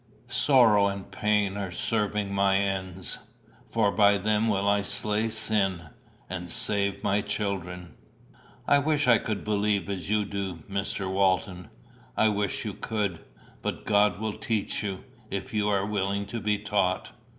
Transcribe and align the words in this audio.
Sorrow 0.29 0.87
and 0.87 1.11
pain 1.11 1.57
are 1.57 1.69
serving 1.69 2.33
my 2.33 2.55
ends; 2.57 3.19
for 3.69 3.91
by 3.91 4.17
them 4.17 4.47
will 4.47 4.67
I 4.67 4.81
slay 4.81 5.29
sin; 5.29 5.89
and 6.27 6.49
save 6.49 7.03
my 7.03 7.21
children.'" 7.21 7.93
"I 8.67 8.79
wish 8.79 9.07
I 9.07 9.19
could 9.19 9.43
believe 9.43 9.87
as 9.91 10.09
you 10.09 10.25
do, 10.25 10.63
Mr. 10.67 11.07
Walton." 11.07 11.69
"I 12.17 12.29
wish 12.29 12.65
you 12.65 12.73
could. 12.73 13.19
But 13.61 13.85
God 13.85 14.19
will 14.19 14.33
teach 14.33 14.81
you, 14.81 15.03
if 15.29 15.53
you 15.53 15.69
are 15.69 15.85
willing 15.85 16.25
to 16.25 16.39
be 16.39 16.57
taught." 16.57 17.11